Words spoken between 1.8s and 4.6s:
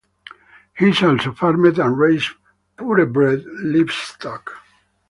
raised purebred livestock.